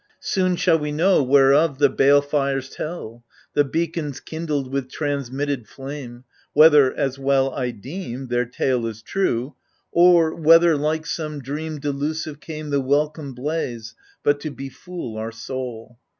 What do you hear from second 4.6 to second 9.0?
with transmitted flame; Whether, as well I deem, their tale